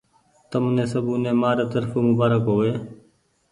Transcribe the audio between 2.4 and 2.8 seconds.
هووي۔